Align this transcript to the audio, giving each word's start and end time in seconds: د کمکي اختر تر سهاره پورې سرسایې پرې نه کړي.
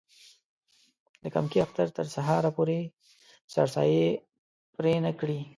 د 1.21 1.23
کمکي 1.35 1.59
اختر 1.65 1.87
تر 1.97 2.05
سهاره 2.15 2.49
پورې 2.57 2.79
سرسایې 3.53 4.07
پرې 4.75 4.93
نه 5.05 5.11
کړي. 5.19 5.39